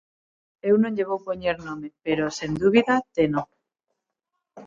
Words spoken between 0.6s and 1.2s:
Eu non lle vou